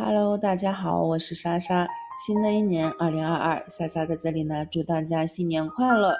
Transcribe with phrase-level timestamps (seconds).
[0.00, 1.88] Hello，大家好，我是莎莎。
[2.24, 6.14] 新的一年二零二二，莎莎在这里呢，祝大家新年快乐。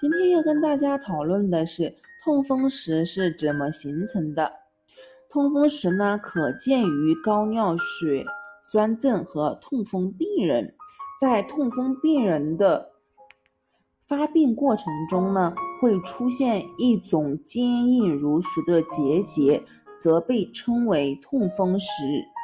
[0.00, 1.94] 今天要跟大家讨论的是
[2.24, 4.50] 痛风石是怎么形成的。
[5.28, 8.24] 痛风石呢，可见于高尿血
[8.64, 10.74] 栓症和痛风病人。
[11.20, 12.92] 在痛风病人的
[14.06, 19.62] 发病过程中呢，会出现一种坚硬如石的结节。
[19.98, 21.86] 则被称为痛风石，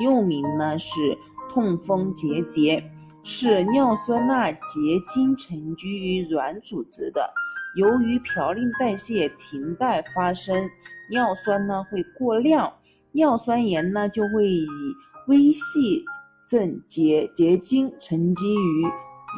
[0.03, 1.17] 又名呢是
[1.49, 2.83] 痛风结节，
[3.23, 4.59] 是尿酸钠结
[5.07, 7.31] 晶沉积于软组织的。
[7.77, 10.69] 由于嘌呤代谢停代发生，
[11.11, 12.73] 尿酸呢会过量，
[13.13, 14.67] 尿酸盐呢就会以
[15.29, 16.05] 微细
[16.47, 18.87] 症结结晶沉积于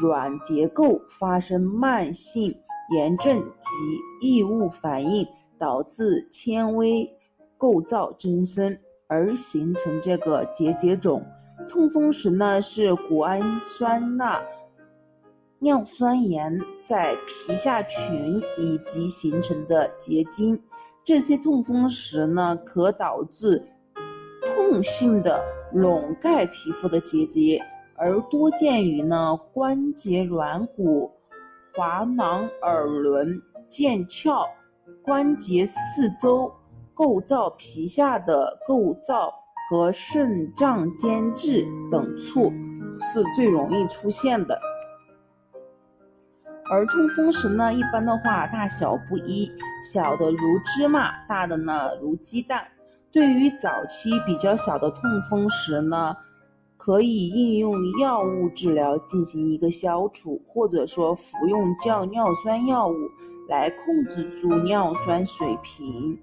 [0.01, 2.55] 软结构，发生慢性
[2.93, 5.25] 炎症及异物反应，
[5.57, 7.09] 导致纤维。
[7.57, 11.25] 构造增生而形成这个结节肿。
[11.67, 14.41] 痛风石呢是谷氨酸钠
[15.59, 20.61] 尿酸盐在皮下群以及形成的结晶。
[21.03, 23.63] 这些痛风石呢可导致
[24.45, 27.61] 痛性的笼盖皮肤的结节，
[27.95, 31.11] 而多见于呢关节软骨、
[31.73, 34.47] 滑囊、耳轮、腱鞘、
[35.03, 36.51] 关节四周。
[36.97, 39.31] 构造皮下的构造
[39.69, 42.51] 和肾脏间质等处
[42.99, 44.59] 是最容易出现的，
[46.71, 49.51] 而痛风石呢，一般的话大小不一，
[49.93, 52.65] 小的如芝麻，大的呢如鸡蛋。
[53.11, 56.15] 对于早期比较小的痛风石呢，
[56.77, 62.95] 可以应用药物治疗进行一个消除，或者说服用降尿酸药物
[63.47, 66.19] 来控制住尿酸水平。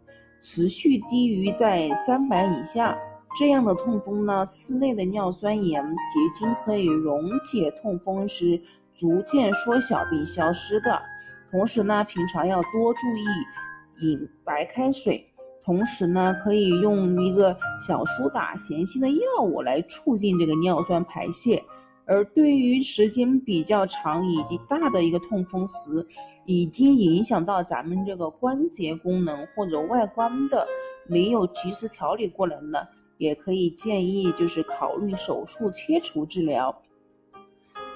[0.46, 2.94] 持续低于在三百以下，
[3.34, 8.60] 这样的痛风呢，室内的尿酸盐结晶可以溶解痛风时
[8.94, 11.00] 逐渐缩小并消失的。
[11.50, 15.26] 同时呢，平常要多注意饮白开水，
[15.64, 21.64] 同时呢，可以用一个小苏打咸性的药物来促进这个尿酸排泄。
[22.06, 26.06] 而对于时间比较长以及大的一个痛风石，
[26.44, 30.66] 已经影响到咱们这个关节功能或者外观的，
[31.06, 32.78] 没有及时调理过来呢，
[33.16, 36.82] 也可以建议就是考虑手术切除治疗。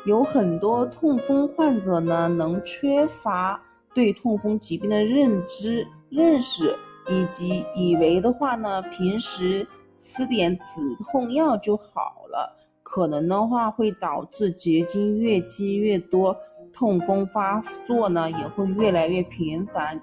[0.06, 6.74] 有很多痛风患者呢，能缺乏对痛风疾病的认知认识，
[7.10, 12.56] 以及以为的话呢，平时吃点止痛药就好了。
[12.90, 16.34] 可能的话会导致结晶越积越多，
[16.72, 20.00] 痛风发作呢也会越来越频繁，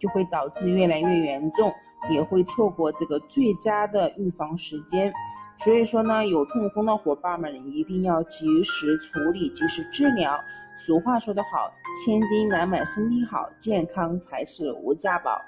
[0.00, 1.72] 就会导致越来越严重，
[2.10, 5.12] 也会错过这个最佳的预防时间。
[5.56, 10.36] 所以说呢，有痛风的伙伴们一定要及时处理，及时治疗。
[10.76, 11.72] 俗话说得好，
[12.04, 15.40] 千金难买身体好，健康才是无价宝。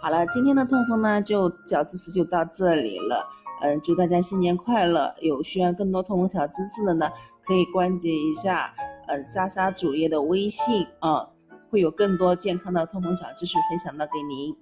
[0.00, 3.28] 好了，今天的痛风呢就小知识就到这里了。
[3.60, 5.14] 嗯，祝大家新年快乐！
[5.20, 7.10] 有需要更多痛风小知识的呢，
[7.44, 8.74] 可以关注一下
[9.08, 11.28] 嗯莎莎主页的微信啊，
[11.70, 14.54] 会有更多健康的痛风小知识分享到给您。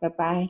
[0.00, 0.48] 拜拜。